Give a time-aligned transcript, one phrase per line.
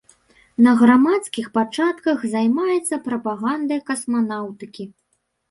[0.67, 4.83] На грамадскіх пачатках займаецца прапагандай касманаўтыкі.